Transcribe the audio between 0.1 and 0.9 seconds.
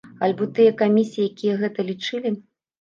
Альбо тыя